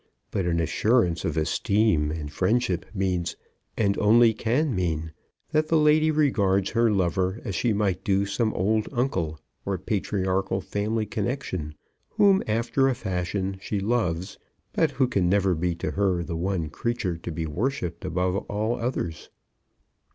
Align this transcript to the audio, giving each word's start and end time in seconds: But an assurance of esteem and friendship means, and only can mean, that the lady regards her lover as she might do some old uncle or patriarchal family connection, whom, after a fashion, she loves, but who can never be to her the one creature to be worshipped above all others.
But 0.31 0.47
an 0.47 0.59
assurance 0.59 1.23
of 1.25 1.37
esteem 1.37 2.09
and 2.09 2.31
friendship 2.33 2.87
means, 2.91 3.35
and 3.77 3.95
only 3.99 4.33
can 4.33 4.73
mean, 4.73 5.13
that 5.51 5.67
the 5.67 5.77
lady 5.77 6.09
regards 6.09 6.71
her 6.71 6.89
lover 6.89 7.39
as 7.45 7.53
she 7.53 7.71
might 7.71 8.03
do 8.03 8.25
some 8.25 8.51
old 8.55 8.89
uncle 8.93 9.39
or 9.63 9.77
patriarchal 9.77 10.59
family 10.59 11.05
connection, 11.05 11.75
whom, 12.09 12.41
after 12.47 12.87
a 12.87 12.95
fashion, 12.95 13.59
she 13.61 13.79
loves, 13.79 14.39
but 14.73 14.89
who 14.89 15.07
can 15.07 15.29
never 15.29 15.53
be 15.53 15.75
to 15.75 15.91
her 15.91 16.23
the 16.23 16.35
one 16.35 16.71
creature 16.71 17.15
to 17.17 17.31
be 17.31 17.45
worshipped 17.45 18.03
above 18.03 18.37
all 18.49 18.77
others. 18.79 19.29